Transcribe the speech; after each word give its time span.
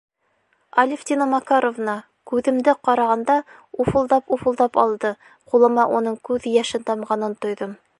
Алевтина 0.83 1.27
Макаровна, 1.33 1.95
күҙемде 2.31 2.75
ҡарағанда, 2.89 3.37
уфылдап-уфылдап 3.85 4.81
алды, 4.87 5.13
ҡулыма 5.53 5.89
уның 6.01 6.21
күҙ 6.31 6.51
йәше 6.57 6.87
тамғанын 6.91 7.43
тойҙом. 7.47 7.83